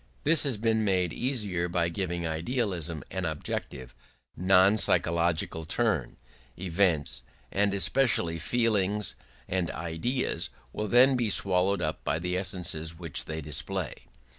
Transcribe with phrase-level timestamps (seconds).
[0.23, 3.93] This has been made easier by giving idealism an objective,
[4.35, 6.17] non psychological turn:
[6.57, 9.13] events, and especially feelings
[9.47, 13.93] and ideas, will then be swallowed up in the essences which they display.